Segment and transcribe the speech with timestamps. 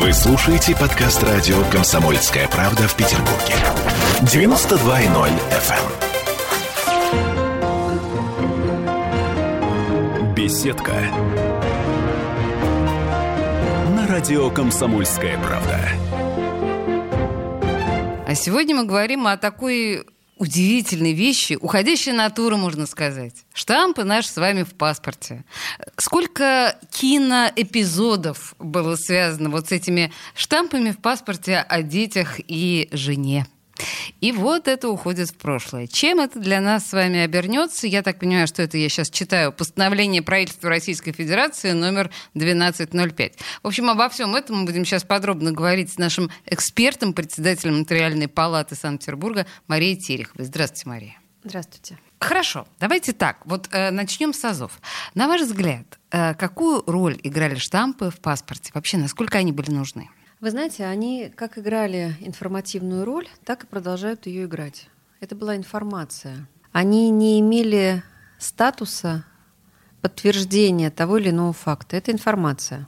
[0.00, 3.56] Вы слушаете подкаст радио «Комсомольская правда» в Петербурге.
[4.20, 5.74] 92.0 FM.
[10.22, 10.34] эм.
[10.36, 10.92] Беседка.
[13.96, 15.80] На радио «Комсомольская правда».
[18.24, 20.06] А сегодня мы говорим о такой
[20.38, 23.44] удивительные вещи, уходящая натура, можно сказать.
[23.52, 25.44] Штампы наши с вами в паспорте.
[25.96, 33.46] Сколько киноэпизодов было связано вот с этими штампами в паспорте о детях и жене?
[34.20, 35.86] И вот это уходит в прошлое.
[35.86, 37.86] Чем это для нас с вами обернется?
[37.86, 43.32] Я так понимаю, что это я сейчас читаю постановление правительства Российской Федерации номер 1205.
[43.62, 48.28] В общем, обо всем этом мы будем сейчас подробно говорить с нашим экспертом, председателем Нотариальной
[48.28, 50.44] палаты Санкт-Петербурга Марией Тереховой.
[50.44, 51.16] Здравствуйте, Мария.
[51.44, 51.98] Здравствуйте.
[52.20, 53.38] Хорошо, давайте так.
[53.44, 54.72] Вот э, начнем с АЗОВ.
[55.14, 58.72] На ваш взгляд, э, какую роль играли штампы в паспорте?
[58.74, 60.10] Вообще, насколько они были нужны?
[60.40, 64.86] Вы знаете, они как играли информативную роль, так и продолжают ее играть.
[65.18, 66.46] Это была информация.
[66.70, 68.04] Они не имели
[68.38, 69.24] статуса
[70.00, 71.96] подтверждения того или иного факта.
[71.96, 72.86] Это информация.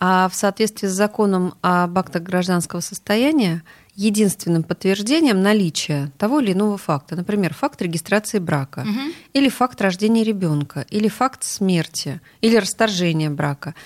[0.00, 3.62] А в соответствии с законом об актах гражданского состояния
[3.94, 9.12] единственным подтверждением наличия того или иного факта, например, факт регистрации брака, угу.
[9.32, 13.76] или факт рождения ребенка, или факт смерти, или расторжения брака,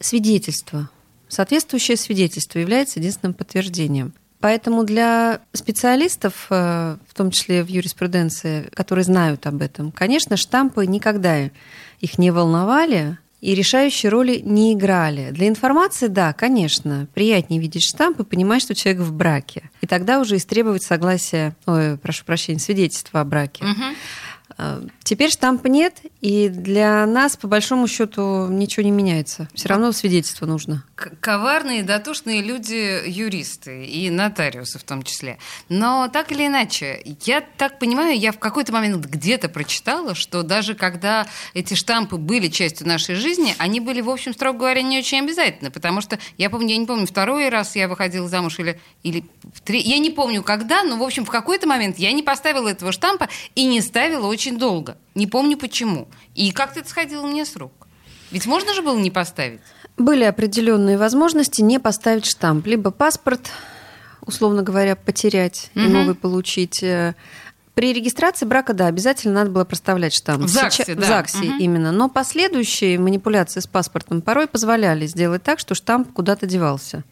[0.00, 0.90] свидетельство
[1.30, 4.12] Соответствующее свидетельство является единственным подтверждением.
[4.40, 10.86] Поэтому для специалистов, э, в том числе в юриспруденции, которые знают об этом, конечно, штампы
[10.86, 11.50] никогда
[12.00, 15.30] их не волновали и решающей роли не играли.
[15.30, 19.70] Для информации, да, конечно, приятнее видеть штамп и понимать, что человек в браке.
[19.80, 23.64] И тогда уже истребовать согласие, ой, прошу прощения, свидетельство о браке.
[23.64, 23.84] Угу.
[24.62, 29.48] Э, теперь штампа нет, и для нас, по большому счету, ничего не меняется.
[29.54, 30.84] Все равно свидетельство нужно.
[30.94, 35.38] Коварные, дотошные люди, юристы и нотариусы в том числе.
[35.70, 40.74] Но так или иначе, я так понимаю, я в какой-то момент где-то прочитала, что даже
[40.74, 45.20] когда эти штампы были частью нашей жизни, они были, в общем, строго говоря, не очень
[45.20, 49.24] обязательны, потому что я помню, я не помню, второй раз я выходила замуж или, или
[49.64, 52.92] три, я не помню когда, но, в общем, в какой-то момент я не поставила этого
[52.92, 54.96] штампа и не ставила очень долго.
[55.14, 56.08] Не помню почему.
[56.34, 57.72] И как-то это сходило мне с рук.
[58.30, 59.60] Ведь можно же было не поставить?
[59.96, 62.66] Были определенные возможности не поставить штамп.
[62.66, 63.50] Либо паспорт,
[64.22, 65.84] условно говоря, потерять угу.
[65.84, 66.82] и новый получить.
[66.82, 67.14] Э,
[67.74, 70.44] при регистрации брака, да, обязательно надо было проставлять штамп.
[70.44, 71.02] В ЗАГСе, Сейчас, да.
[71.02, 71.58] В ЗАГСе угу.
[71.58, 71.92] именно.
[71.92, 77.04] Но последующие манипуляции с паспортом порой позволяли сделать так, что штамп куда-то девался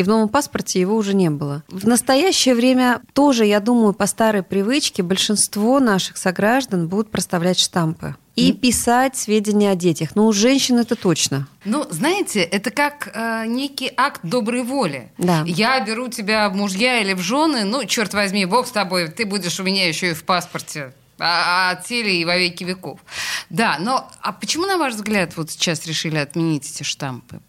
[0.00, 1.62] и в новом паспорте его уже не было.
[1.68, 8.16] В настоящее время тоже, я думаю, по старой привычке большинство наших сограждан будут проставлять штампы
[8.34, 10.12] и писать сведения о детях.
[10.14, 11.48] Ну, у женщин это точно.
[11.66, 15.12] Ну, знаете, это как э, некий акт доброй воли.
[15.18, 15.44] Да.
[15.46, 19.26] Я беру тебя в мужья или в жены, ну, черт возьми, бог с тобой, ты
[19.26, 23.00] будешь у меня еще и в паспорте о, о теле и во веки веков.
[23.50, 27.40] Да, но а почему, на ваш взгляд, вот сейчас решили отменить эти штампы?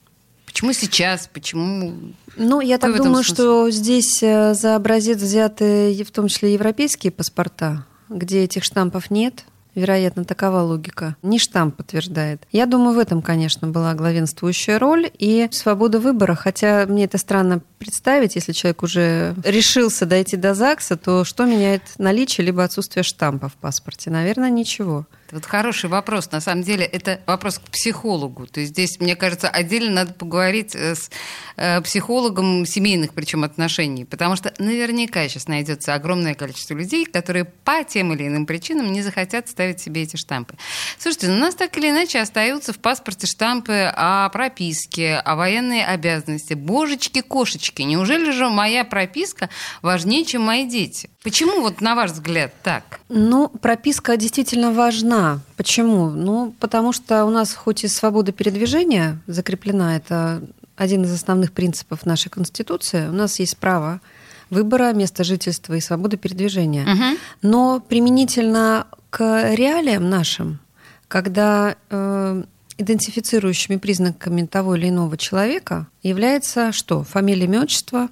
[0.51, 1.29] Почему сейчас?
[1.31, 2.13] Почему?
[2.35, 7.11] Ну, я Какой так думаю, что здесь э, за образец взяты в том числе европейские
[7.11, 9.45] паспорта, где этих штампов нет.
[9.73, 11.15] Вероятно, такова логика.
[11.21, 12.45] Не штамп подтверждает.
[12.51, 16.35] Я думаю, в этом, конечно, была главенствующая роль и свобода выбора.
[16.35, 21.83] Хотя мне это странно представить, если человек уже решился дойти до ЗАГСа, то что меняет
[21.97, 24.09] наличие либо отсутствие штампа в паспорте?
[24.09, 25.05] Наверное, ничего.
[25.31, 26.31] Вот хороший вопрос.
[26.31, 28.47] На самом деле, это вопрос к психологу.
[28.47, 31.09] То есть здесь, мне кажется, отдельно надо поговорить э, с
[31.55, 34.05] э, психологом семейных, причем отношений.
[34.05, 39.01] Потому что наверняка сейчас найдется огромное количество людей, которые по тем или иным причинам не
[39.01, 40.55] захотят ставить себе эти штампы.
[40.97, 45.83] Слушайте, ну, у нас так или иначе остаются в паспорте штампы о прописке, о военной
[45.83, 46.53] обязанности.
[46.53, 49.49] Божечки-кошечки, неужели же моя прописка
[49.81, 51.09] важнее, чем мои дети?
[51.23, 52.99] Почему вот на ваш взгляд так?
[53.07, 55.20] Ну, прописка действительно важна.
[55.57, 56.09] Почему?
[56.09, 60.41] Ну, потому что у нас хоть и свобода передвижения закреплена, это
[60.75, 64.01] один из основных принципов нашей Конституции, у нас есть право
[64.49, 66.83] выбора места жительства и свободы передвижения.
[66.83, 67.17] Угу.
[67.41, 70.59] Но применительно к реалиям нашим,
[71.07, 72.43] когда э,
[72.77, 77.03] идентифицирующими признаками того или иного человека является что?
[77.03, 78.09] Фамилия, имя, отчество,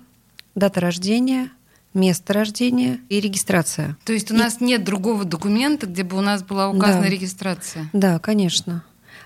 [0.55, 1.49] дата рождения–
[1.93, 3.97] место рождения и регистрация.
[4.05, 4.37] То есть у и...
[4.37, 7.09] нас нет другого документа, где бы у нас была указана да.
[7.09, 7.89] регистрация?
[7.93, 8.83] Да, конечно.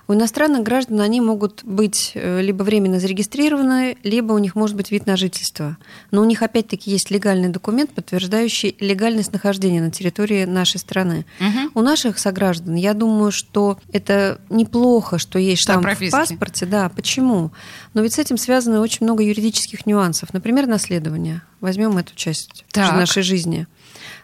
[0.07, 4.91] У иностранных граждан они могут быть э, либо временно зарегистрированы, либо у них может быть
[4.91, 5.77] вид на жительство.
[6.11, 11.25] Но у них опять-таки есть легальный документ, подтверждающий легальность нахождения на территории нашей страны.
[11.39, 11.79] Угу.
[11.79, 16.65] У наших сограждан, я думаю, что это неплохо, что есть штамп в паспорте.
[16.65, 17.51] Да, почему?
[17.93, 20.33] Но ведь с этим связано очень много юридических нюансов.
[20.33, 21.43] Например, наследование.
[21.61, 22.93] Возьмем эту часть так.
[22.93, 23.67] нашей жизни.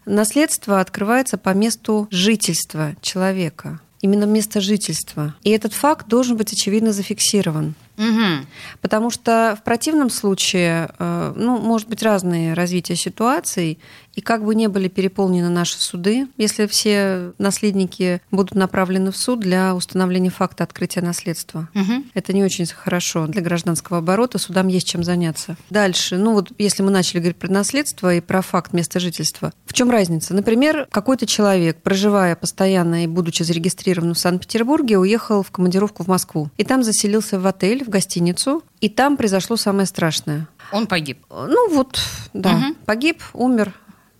[0.05, 5.35] Наследство открывается по месту жительства человека именно место жительства.
[5.43, 7.75] И этот факт должен быть очевидно зафиксирован.
[7.99, 8.45] Угу.
[8.81, 13.77] Потому что в противном случае, э, ну, может быть, разные развития ситуаций,
[14.15, 19.39] и как бы не были переполнены наши суды, если все наследники будут направлены в суд
[19.39, 21.69] для установления факта открытия наследства.
[21.73, 22.03] Угу.
[22.13, 25.55] Это не очень хорошо для гражданского оборота, судам есть чем заняться.
[25.69, 29.73] Дальше, ну вот если мы начали говорить про наследство и про факт места жительства, в
[29.73, 30.33] чем разница?
[30.33, 36.49] Например, какой-то человек, проживая постоянно и будучи зарегистрированным в Санкт-Петербурге, уехал в командировку в Москву,
[36.57, 40.47] и там заселился в отель, в гостиницу, и там произошло самое страшное.
[40.71, 41.17] Он погиб.
[41.29, 41.99] Ну вот,
[42.33, 42.75] да, угу.
[42.85, 43.73] погиб, умер,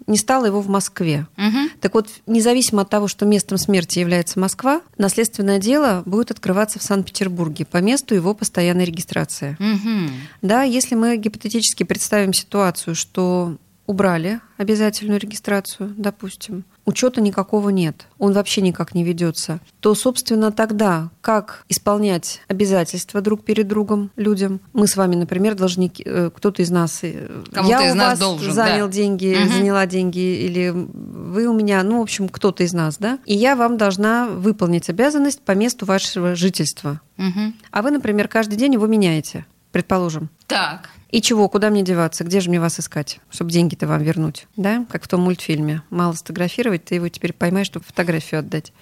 [0.08, 1.28] не стало его в Москве.
[1.38, 1.70] Угу.
[1.82, 6.84] Так вот, независимо от того, что местом смерти является Москва, наследственное дело будет открываться в
[6.84, 9.56] Санкт-Петербурге по месту его постоянной регистрации.
[9.60, 10.12] Угу.
[10.42, 13.56] Да, если мы гипотетически представим ситуацию, что
[13.90, 21.10] убрали обязательную регистрацию, допустим, учета никакого нет, он вообще никак не ведется, то, собственно, тогда
[21.22, 24.60] как исполнять обязательства друг перед другом людям?
[24.74, 28.10] Мы с вами, например, должны, э, кто-то из нас, э, Кому-то я из у нас
[28.12, 28.94] вас должен, занял да.
[28.94, 29.54] деньги, угу.
[29.54, 33.56] заняла деньги, или вы у меня, ну, в общем, кто-то из нас, да, и я
[33.56, 37.02] вам должна выполнить обязанность по месту вашего жительства.
[37.18, 37.54] Угу.
[37.72, 40.30] А вы, например, каждый день его меняете, предположим.
[40.48, 40.90] Так.
[41.10, 44.86] И чего, куда мне деваться, где же мне вас искать, чтобы деньги-то вам вернуть, да?
[44.92, 45.82] Как в том мультфильме.
[45.90, 48.74] Мало сфотографировать, ты его теперь поймаешь, чтобы фотографию отдать.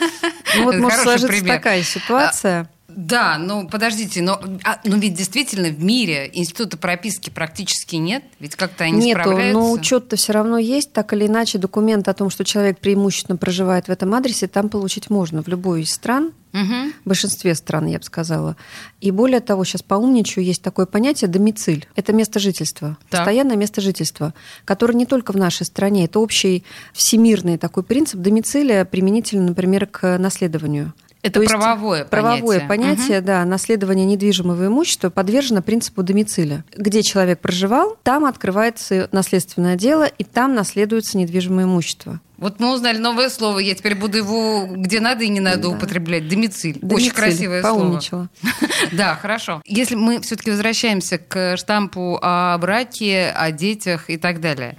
[0.56, 2.70] Ну вот может сложиться такая ситуация.
[2.96, 8.56] Да, ну подождите, но, а, но ведь действительно в мире института прописки практически нет, ведь
[8.56, 9.58] как-то они Нету, справляются.
[9.58, 13.88] но учет-то все равно есть, так или иначе документ о том, что человек преимущественно проживает
[13.88, 16.92] в этом адресе, там получить можно в любой из стран, угу.
[17.04, 18.56] в большинстве стран, я бы сказала.
[19.00, 21.86] И более того, сейчас поумничаю, есть такое понятие домициль.
[21.96, 23.20] Это место жительства, так.
[23.20, 24.32] постоянное место жительства,
[24.64, 30.16] которое не только в нашей стране, это общий всемирный такой принцип домицилия применительно, например, к
[30.18, 30.92] наследованию.
[31.24, 32.38] Это То правовое есть, понятие.
[32.42, 33.26] Правовое понятие, угу.
[33.26, 36.64] да, наследование недвижимого имущества подвержено принципу домициля.
[36.76, 42.20] Где человек проживал, там открывается наследственное дело, и там наследуется недвижимое имущество.
[42.36, 43.60] Вот мы узнали новое слово.
[43.60, 45.68] Я теперь буду его где надо и не надо да.
[45.70, 46.28] употреблять.
[46.28, 46.78] Домициль.
[46.78, 46.94] Домициль.
[46.94, 48.28] Очень красивое Поумничала.
[48.40, 48.54] слово.
[48.92, 49.62] Да, хорошо.
[49.64, 54.76] Если мы все-таки возвращаемся к штампу о браке, о детях и так далее.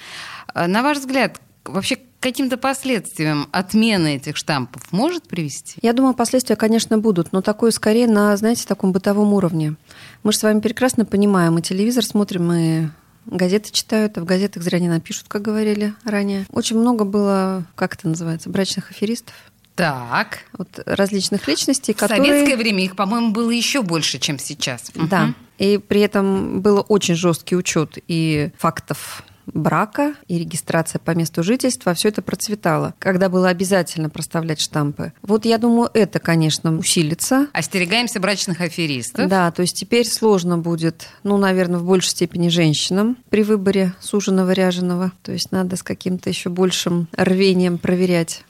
[0.54, 5.78] На ваш взгляд, вообще каким-то последствиям отмена этих штампов может привести?
[5.84, 9.76] Я думаю, последствия, конечно, будут, но такое скорее на, знаете, таком бытовом уровне.
[10.24, 12.88] Мы же с вами прекрасно понимаем, и телевизор смотрим, и
[13.28, 16.48] газеты читают, а в газетах зря не напишут, как говорили ранее.
[16.52, 19.36] Очень много было, как это называется, брачных аферистов.
[19.76, 20.40] Так.
[20.58, 22.24] Вот различных личностей, которые...
[22.24, 24.92] В советское время их, по-моему, было еще больше, чем сейчас.
[24.96, 25.26] Да.
[25.26, 25.34] Угу.
[25.60, 31.94] И при этом был очень жесткий учет и фактов брака и регистрация по месту жительства,
[31.94, 35.14] все это процветало, когда было обязательно проставлять штампы.
[35.22, 37.48] Вот я думаю, это, конечно, усилится.
[37.54, 39.28] Остерегаемся брачных аферистов.
[39.30, 44.52] Да, то есть теперь сложно будет, ну, наверное, в большей степени женщинам при выборе суженого
[44.52, 45.12] ряженого.
[45.22, 48.44] То есть надо с каким-то еще большим рвением проверять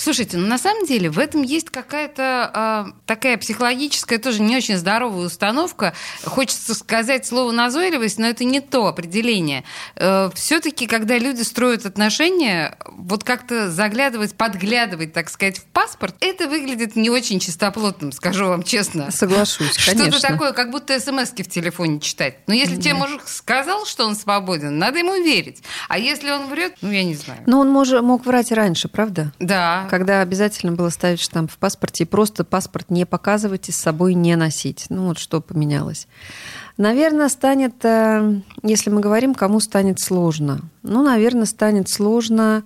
[0.00, 4.78] Слушайте, ну на самом деле в этом есть какая-то э, такая психологическая, тоже не очень
[4.78, 5.92] здоровая установка.
[6.24, 9.62] Хочется сказать слово назойливость, но это не то определение.
[9.96, 16.48] Э, Все-таки, когда люди строят отношения, вот как-то заглядывать, подглядывать, так сказать, в паспорт, это
[16.48, 19.10] выглядит не очень чистоплотным, скажу вам честно.
[19.10, 20.12] Соглашусь, конечно.
[20.12, 22.38] Что-то такое, как будто смс в телефоне читать.
[22.46, 22.82] Но если да.
[22.82, 25.62] тебе мужик сказал, что он свободен, надо ему верить.
[25.88, 27.42] А если он врет, ну я не знаю.
[27.44, 29.34] Но он мож, мог врать раньше, правда?
[29.38, 29.88] Да.
[29.90, 29.96] Да.
[29.96, 34.14] Когда обязательно было ставить штамп в паспорте и просто паспорт не показывать и с собой
[34.14, 34.86] не носить.
[34.88, 36.06] Ну вот что поменялось.
[36.76, 40.60] Наверное, станет, э, если мы говорим, кому станет сложно.
[40.82, 42.62] Ну, наверное, станет сложно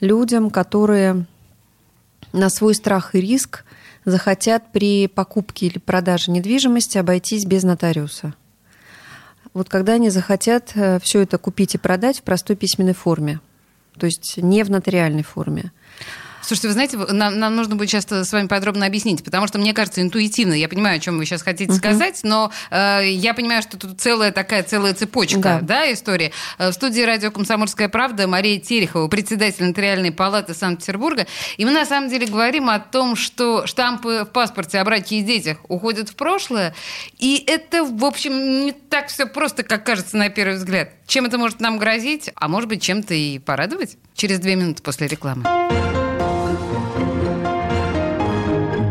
[0.00, 1.26] людям, которые
[2.32, 3.64] на свой страх и риск
[4.04, 8.34] захотят при покупке или продаже недвижимости обойтись без нотариуса.
[9.54, 13.40] Вот когда они захотят э, все это купить и продать в простой письменной форме,
[13.98, 15.72] то есть не в нотариальной форме.
[16.46, 19.74] Слушайте, вы знаете, нам, нам нужно будет сейчас с вами подробно объяснить, потому что мне
[19.74, 21.78] кажется интуитивно, я понимаю, о чем вы сейчас хотите угу.
[21.78, 26.30] сказать, но э, я понимаю, что тут целая такая целая цепочка, да, да истории.
[26.58, 31.26] Э, в студии радио «Комсомольская правда» Мария Терехова, председатель Нотариальной палаты Санкт-Петербурга,
[31.56, 35.22] и мы на самом деле говорим о том, что штампы в паспорте о браке и
[35.22, 36.76] детях уходят в прошлое,
[37.18, 40.90] и это, в общем, не так все просто, как кажется на первый взгляд.
[41.08, 43.96] Чем это может нам грозить, а может быть, чем-то и порадовать?
[44.14, 45.44] Через две минуты после рекламы.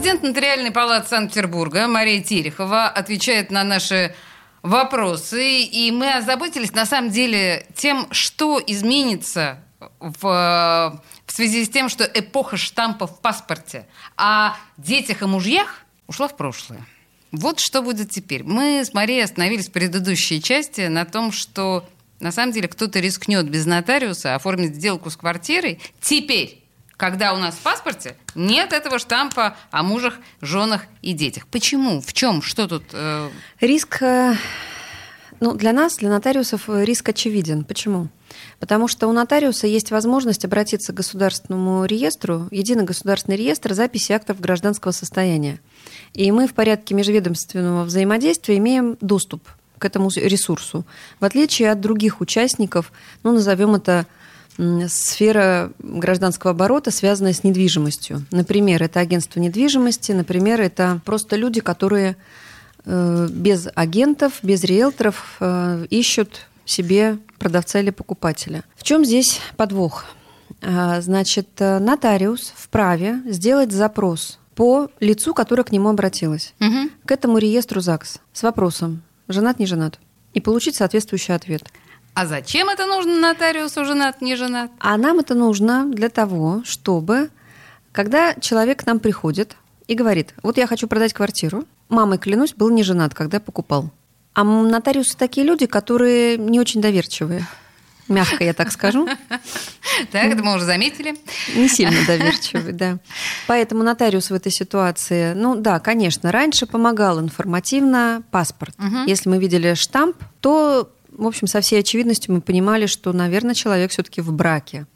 [0.00, 4.14] Президент Нотариальной палаты Санкт-Петербурга Мария Терехова отвечает на наши
[4.62, 5.60] вопросы.
[5.60, 9.62] И мы озаботились, на самом деле, тем, что изменится
[9.98, 16.28] в, в связи с тем, что эпоха штампа в паспорте о детях и мужьях ушла
[16.28, 16.80] в прошлое.
[17.30, 18.42] Вот что будет теперь.
[18.42, 21.86] Мы с Марией остановились в предыдущей части на том, что
[22.20, 26.59] на самом деле кто-то рискнет без нотариуса оформить сделку с квартирой теперь
[27.00, 31.46] когда у нас в паспорте нет этого штампа о мужах, женах и детях.
[31.46, 32.02] Почему?
[32.02, 32.42] В чем?
[32.42, 32.84] Что тут?
[32.92, 33.30] Э...
[33.58, 34.34] Риск, э,
[35.40, 37.64] ну, для нас, для нотариусов, э, риск очевиден.
[37.64, 38.08] Почему?
[38.58, 44.38] Потому что у нотариуса есть возможность обратиться к государственному реестру, единый государственный реестр записи актов
[44.38, 45.58] гражданского состояния.
[46.12, 50.84] И мы в порядке межведомственного взаимодействия имеем доступ к этому ресурсу,
[51.18, 52.92] в отличие от других участников,
[53.22, 54.06] ну, назовем это
[54.88, 58.26] сфера гражданского оборота, связанная с недвижимостью.
[58.30, 62.16] Например, это агентство недвижимости, например, это просто люди, которые
[62.84, 68.64] э, без агентов, без риэлторов э, ищут себе продавца или покупателя.
[68.76, 70.04] В чем здесь подвох?
[70.62, 76.90] А, значит, э, нотариус вправе сделать запрос по лицу, которое к нему обратилось, угу.
[77.06, 79.98] к этому реестру ЗАГС с вопросом «женат, не женат?»
[80.34, 81.64] и получить соответствующий ответ.
[82.14, 84.70] А зачем это нужно нотариусу, женат, не женат?
[84.78, 87.30] А нам это нужно для того, чтобы,
[87.92, 92.70] когда человек к нам приходит и говорит, вот я хочу продать квартиру, мамой, клянусь, был
[92.70, 93.90] не женат, когда покупал.
[94.34, 97.46] А нотариусы такие люди, которые не очень доверчивые.
[98.10, 99.08] Мягко я так скажу.
[100.12, 101.14] Так, это мы уже заметили.
[101.54, 102.98] Не сильно доверчивый, да.
[103.46, 108.74] Поэтому нотариус в этой ситуации, ну да, конечно, раньше помогал информативно паспорт.
[109.06, 110.90] Если мы видели штамп, то
[111.20, 114.86] в общем, со всей очевидностью мы понимали, что, наверное, человек все-таки в браке.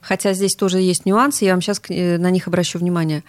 [0.00, 3.22] Хотя здесь тоже есть нюансы, я вам сейчас э, на них обращу внимание.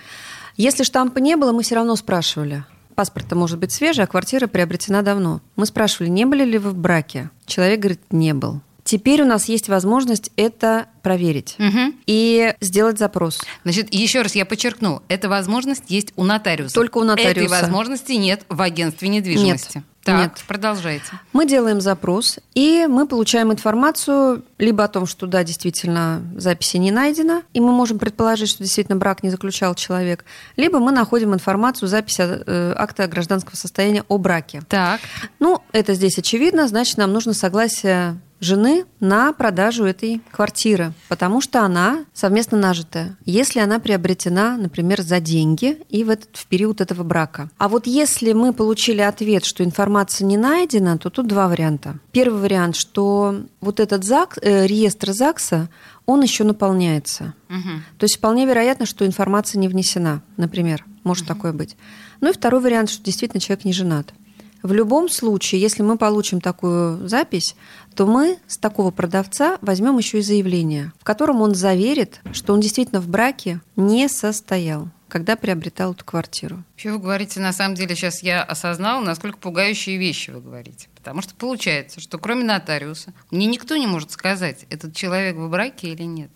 [0.58, 2.64] Если штампа не было, мы все равно спрашивали.
[2.96, 5.42] Паспорт-то может быть свежий, а квартира приобретена давно.
[5.56, 7.30] Мы спрашивали, не были ли вы в браке?
[7.46, 8.62] Человек говорит, не был.
[8.84, 11.94] Теперь у нас есть возможность это проверить угу.
[12.08, 13.40] и сделать запрос.
[13.64, 16.74] Значит, еще раз я подчеркну, эта возможность есть у нотариуса.
[16.74, 17.46] Только у нотариуса.
[17.46, 19.78] Этой возможности нет в агентстве недвижимости.
[19.78, 19.86] Нет.
[20.04, 20.44] Так, Нет.
[20.48, 21.12] продолжайте.
[21.32, 26.92] Мы делаем запрос, и мы получаем информацию либо о том, что да, действительно записи не
[26.92, 30.26] найдено, и мы можем предположить, что действительно брак не заключал человек,
[30.58, 34.64] либо мы находим информацию, запись э, акта гражданского состояния о браке.
[34.68, 35.02] Так.
[35.40, 41.62] Ну, это здесь очевидно, значит, нам нужно согласие жены на продажу этой квартиры, потому что
[41.62, 47.04] она совместно нажитая, если она приобретена, например, за деньги и в, этот, в период этого
[47.04, 47.50] брака.
[47.58, 52.00] А вот если мы получили ответ, что информация не найдена, то тут два варианта.
[52.12, 55.70] Первый вариант, что вот этот ЗАГС, э, реестр ЗАГСа,
[56.08, 57.36] он еще наполняется.
[57.50, 57.70] Угу.
[58.00, 61.36] То есть вполне вероятно, что информация не внесена, например, может угу.
[61.36, 61.78] такое быть.
[62.22, 64.14] Ну и второй вариант, что действительно человек не женат.
[64.64, 67.56] В любом случае, если мы получим такую запись,
[67.96, 72.60] то мы с такого продавца возьмем еще и заявление, в котором он заверит, что он
[72.60, 76.64] действительно в браке не состоял когда приобретал эту квартиру.
[76.78, 80.88] Что вы говорите, на самом деле, сейчас я осознала, насколько пугающие вещи вы говорите.
[80.96, 85.90] Потому что получается, что кроме нотариуса мне никто не может сказать, этот человек в браке
[85.90, 86.32] или нет.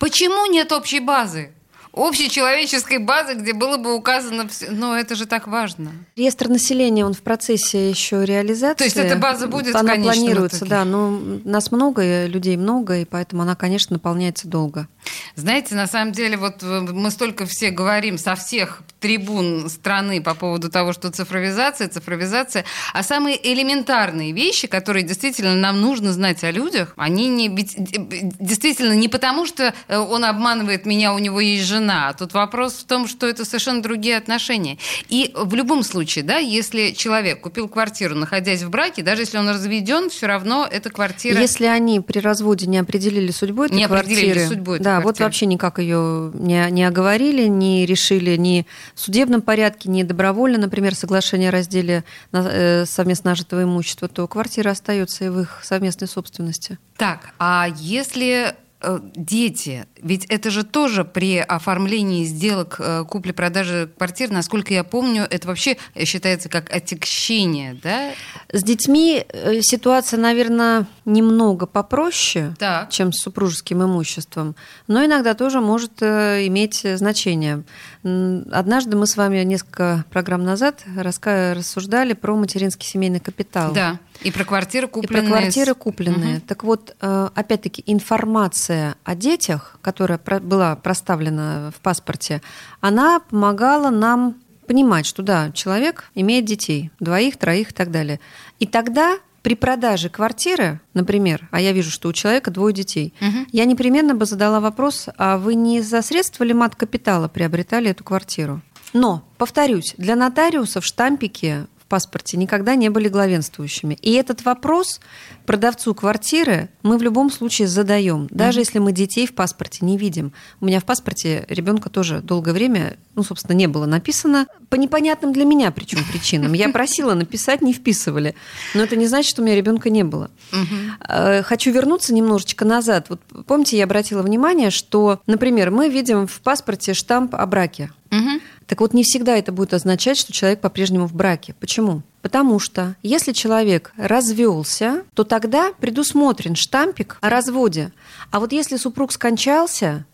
[0.00, 1.52] Почему нет общей базы?
[1.96, 4.70] Общей человеческой базы, где было бы указано все.
[4.70, 5.92] Но это же так важно.
[6.14, 8.76] Реестр населения, он в процессе еще реализации.
[8.76, 10.84] То есть эта база будет, Она конечно, планируется, да.
[10.84, 11.10] Но
[11.44, 14.88] нас много, людей много, и поэтому она, конечно, наполняется долго.
[15.34, 20.34] Знаете, на самом деле, вот э, мы столько все говорим со всех трибун страны по
[20.34, 26.50] поводу того, что цифровизация, цифровизация, а самые элементарные вещи, которые действительно нам нужно знать о
[26.50, 31.85] людях, они не действительно не потому, что э, он обманывает меня, у него есть жена.
[32.18, 34.78] Тут вопрос в том, что это совершенно другие отношения.
[35.08, 39.48] И в любом случае, да, если человек купил квартиру, находясь в браке, даже если он
[39.48, 41.40] разведен, все равно эта квартира...
[41.40, 44.20] Если они при разводе не определили судьбу этой не квартиры...
[44.20, 45.04] определили судьбу этой Да, квартиры.
[45.04, 50.58] вот вообще никак ее не, не оговорили, не решили ни в судебном порядке, ни добровольно,
[50.58, 56.08] например, соглашение о разделе э, совместно нажитого имущества, то квартира остается и в их совместной
[56.08, 56.78] собственности.
[56.96, 64.30] Так, а если Э, дети, ведь это же тоже при оформлении сделок э, купли-продажи квартир,
[64.30, 68.12] насколько я помню, это вообще считается как отягчение, да?
[68.52, 72.90] С детьми э, ситуация, наверное, немного попроще, так.
[72.90, 74.54] чем с супружеским имуществом,
[74.86, 77.64] но иногда тоже может иметь значение.
[78.04, 83.72] Однажды мы с вами несколько программ назад рассуждали про материнский семейный капитал.
[83.72, 83.98] Да.
[84.22, 85.24] И про квартиры купленные.
[85.24, 86.36] И про квартиры купленные.
[86.38, 86.46] Угу.
[86.46, 89.95] Так вот, э, опять-таки, информация о детях, которая
[90.42, 92.42] была проставлена в паспорте,
[92.80, 94.36] она помогала нам
[94.66, 98.20] понимать, что да, человек имеет детей, двоих, троих и так далее.
[98.58, 103.46] И тогда при продаже квартиры, например, а я вижу, что у человека двое детей, угу.
[103.52, 108.60] я непременно бы задала вопрос, а вы не за средства ли мат-капитала приобретали эту квартиру?
[108.92, 113.94] Но, повторюсь, для нотариусов штампики паспорте никогда не были главенствующими.
[114.02, 115.00] И этот вопрос
[115.46, 118.62] продавцу квартиры мы в любом случае задаем, даже mm-hmm.
[118.62, 120.32] если мы детей в паспорте не видим.
[120.60, 125.32] У меня в паспорте ребенка тоже долгое время, ну, собственно, не было написано по непонятным
[125.32, 126.52] для меня причем причинам.
[126.52, 128.34] Я просила написать, не вписывали.
[128.74, 130.30] Но это не значит, что у меня ребенка не было.
[130.52, 131.42] Mm-hmm.
[131.42, 133.06] Хочу вернуться немножечко назад.
[133.08, 137.90] Вот помните, я обратила внимание, что, например, мы видим в паспорте штамп о браке.
[138.10, 138.35] Угу.
[138.66, 141.54] Так вот, не всегда это будет означать, что человек по-прежнему в браке.
[141.60, 142.02] Почему?
[142.22, 147.92] Потому что если человек развелся, то тогда предусмотрен штампик о разводе.
[148.32, 150.04] А вот если супруг скончался,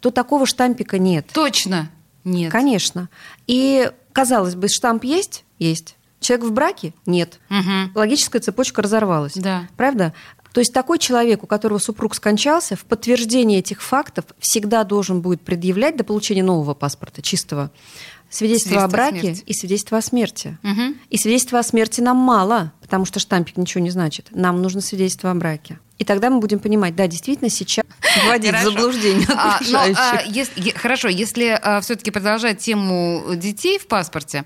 [0.00, 1.26] то такого штампика нет.
[1.32, 1.90] Точно
[2.24, 2.52] нет.
[2.52, 3.08] Конечно.
[3.46, 5.44] И, казалось бы, штамп есть?
[5.58, 5.96] Есть.
[6.20, 6.94] Человек в браке?
[7.06, 7.38] Нет.
[7.48, 7.98] Угу.
[7.98, 9.34] Логическая цепочка разорвалась.
[9.34, 9.68] Да.
[9.76, 10.12] Правда?
[10.52, 15.42] То есть такой человек, у которого супруг скончался, в подтверждение этих фактов всегда должен будет
[15.42, 17.70] предъявлять до получения нового паспорта, чистого,
[18.30, 19.42] свидетельство, свидетельство о браке смерти.
[19.46, 20.58] и свидетельство о смерти.
[20.62, 20.94] Угу.
[21.10, 24.28] И свидетельство о смерти нам мало, потому что штампик ничего не значит.
[24.30, 25.78] Нам нужно свидетельство о браке.
[25.98, 27.84] И тогда мы будем понимать, да, действительно сейчас
[28.26, 33.88] вводить в заблуждение а, но, а, если, Хорошо, если а, все-таки продолжать тему детей в
[33.88, 34.44] паспорте,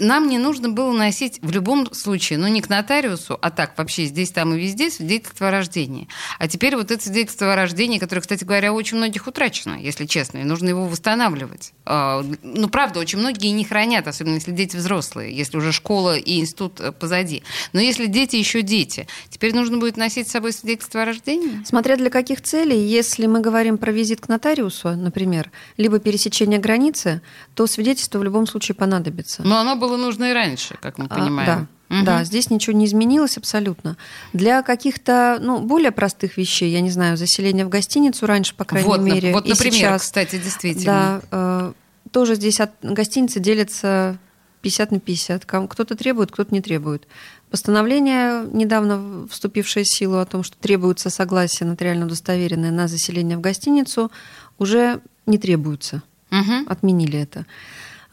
[0.00, 4.06] нам не нужно было носить в любом случае, ну не к нотариусу, а так вообще
[4.06, 6.08] здесь, там и везде свидетельство о рождении.
[6.38, 10.38] А теперь вот это свидетельство о рождении, которое, кстати говоря, очень многих утрачено, если честно,
[10.38, 11.72] и нужно его восстанавливать.
[11.84, 16.40] А, ну, правда, очень многие не хранят, особенно если дети взрослые, если уже школа и
[16.40, 17.42] институт э, позади.
[17.72, 21.64] Но если дети еще дети, теперь нужно будет носить с собой свидетельство о рождении?
[21.64, 27.22] Смотря для каких целей, если мы говорим про визит к нотариусу, например, либо пересечение границы,
[27.54, 29.42] то свидетельство в любом случае понадобится.
[29.42, 31.50] Но оно было было нужно и раньше, как мы а, понимаем.
[31.50, 31.66] А, да.
[31.90, 32.04] Угу.
[32.04, 33.96] Да, здесь ничего не изменилось абсолютно.
[34.34, 38.86] Для каких-то ну, более простых вещей, я не знаю, заселения в гостиницу раньше, по крайней
[38.86, 39.32] вот, мере.
[39.32, 41.22] Вот, например, и сейчас, кстати, действительно.
[41.30, 41.72] Да, э,
[42.12, 44.18] тоже здесь от гостиницы делятся
[44.60, 45.44] 50 на 50.
[45.46, 47.06] Кто-то требует, кто-то не требует.
[47.50, 53.40] Постановление, недавно вступившее в силу о том, что требуется согласие нотариально удостоверенное на заселение в
[53.40, 54.12] гостиницу,
[54.58, 56.02] уже не требуется.
[56.30, 56.66] Угу.
[56.68, 57.46] Отменили это.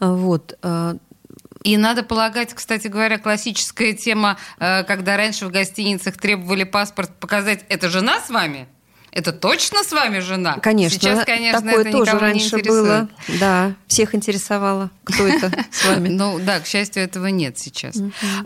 [0.00, 0.58] Вот.
[1.62, 7.64] И надо полагать, кстати говоря, классическая тема, э, когда раньше в гостиницах требовали паспорт показать,
[7.68, 8.68] это жена с вами?
[9.16, 10.58] Это точно с вами жена?
[10.58, 11.00] Конечно.
[11.00, 13.08] Сейчас, конечно, такое это тоже раньше не было.
[13.40, 16.08] Да, всех интересовало, кто это с вами.
[16.16, 17.96] Ну да, к счастью, этого нет сейчас.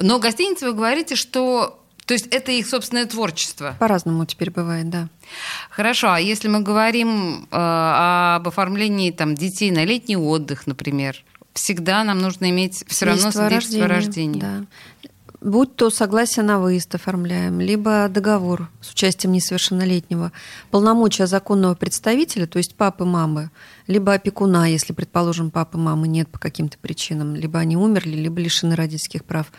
[0.01, 3.77] Но гостиницы вы говорите, что то есть это их собственное творчество.
[3.79, 5.09] По-разному теперь бывает, да.
[5.70, 11.23] Хорошо, а если мы говорим э, об оформлении там, детей на летний отдых, например,
[11.55, 14.41] всегда нам нужно иметь все равно свидетельство о рождении.
[14.41, 14.65] Да.
[15.41, 20.33] Будь то согласие на выезд оформляем, либо договор с участием несовершеннолетнего,
[20.71, 23.51] полномочия законного представителя, то есть папы, мамы,
[23.87, 28.77] либо опекуна, если, предположим, папы, мамы нет по каким-то причинам, либо они умерли, либо лишены
[28.77, 29.51] родительских прав,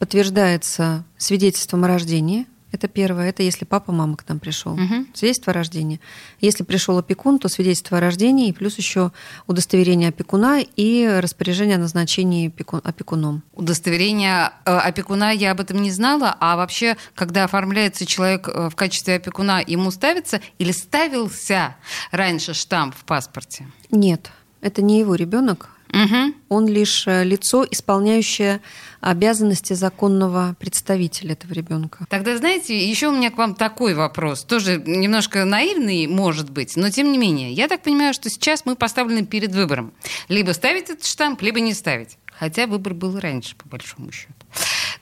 [0.00, 3.30] подтверждается свидетельством о рождении– это первое.
[3.30, 4.74] Это если папа, мама к нам пришел.
[4.74, 5.06] Угу.
[5.14, 6.00] Свидетельство о рождении.
[6.40, 9.12] Если пришел опекун, то свидетельство о рождении, и плюс еще
[9.46, 12.52] удостоверение опекуна и распоряжение о назначении
[12.84, 13.42] опекуном.
[13.54, 18.76] Удостоверение э, опекуна я об этом не знала, а вообще, когда оформляется человек э, в
[18.76, 21.76] качестве опекуна, ему ставится или ставился
[22.10, 23.66] раньше штамп в паспорте?
[23.90, 24.30] Нет.
[24.60, 25.70] Это не его ребенок.
[25.92, 26.34] Угу.
[26.48, 28.60] Он лишь э, лицо, исполняющее
[29.00, 32.06] обязанности законного представителя этого ребенка.
[32.10, 34.44] Тогда, знаете, еще у меня к вам такой вопрос.
[34.44, 37.52] Тоже немножко наивный, может быть, но тем не менее.
[37.52, 39.92] Я так понимаю, что сейчас мы поставлены перед выбором.
[40.28, 42.18] Либо ставить этот штамп, либо не ставить.
[42.38, 44.32] Хотя выбор был раньше, по большому счету.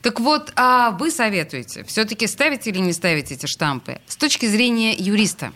[0.01, 4.93] Так вот, а вы советуете все-таки ставить или не ставить эти штампы с точки зрения
[4.93, 5.51] юриста?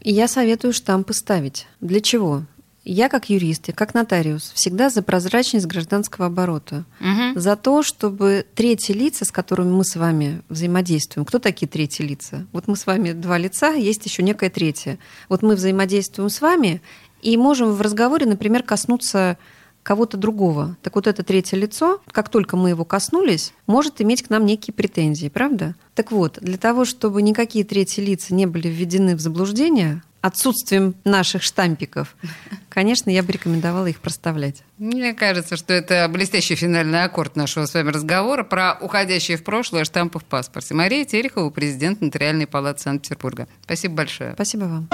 [0.00, 1.66] Я советую штампы ставить.
[1.80, 2.44] Для чего?
[2.84, 6.84] Я как юрист и как нотариус всегда за прозрачность гражданского оборота.
[7.00, 7.40] Угу.
[7.40, 12.46] За то, чтобы третьи лица, с которыми мы с вами взаимодействуем, кто такие третьи лица?
[12.52, 14.98] Вот мы с вами два лица, есть еще некое третье.
[15.28, 16.82] Вот мы взаимодействуем с вами
[17.22, 19.38] и можем в разговоре, например, коснуться
[19.82, 20.76] кого-то другого.
[20.82, 24.74] Так вот это третье лицо, как только мы его коснулись, может иметь к нам некие
[24.74, 25.74] претензии, правда?
[25.94, 31.42] Так вот, для того, чтобы никакие третьи лица не были введены в заблуждение, отсутствием наших
[31.42, 32.16] штампиков,
[32.70, 34.62] конечно, я бы рекомендовала их проставлять.
[34.78, 39.84] Мне кажется, что это блестящий финальный аккорд нашего с вами разговора про уходящие в прошлое
[39.84, 40.72] штампы в паспорте.
[40.72, 43.48] Мария Терехова, президент Нотариальной палаты Санкт-Петербурга.
[43.64, 44.32] Спасибо большое.
[44.32, 44.88] Спасибо вам.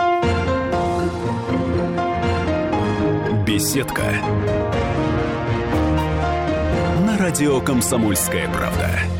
[3.47, 4.03] Беседка.
[7.07, 9.19] На радио «Комсомольская правда».